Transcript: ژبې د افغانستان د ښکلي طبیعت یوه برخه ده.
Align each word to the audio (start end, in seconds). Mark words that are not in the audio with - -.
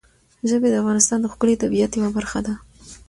ژبې 0.49 0.67
د 0.69 0.75
افغانستان 0.81 1.17
د 1.21 1.25
ښکلي 1.33 1.55
طبیعت 1.63 1.91
یوه 1.93 2.09
برخه 2.17 2.39
ده. 2.45 2.53